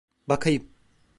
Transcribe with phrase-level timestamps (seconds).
[0.27, 0.69] Bakayım.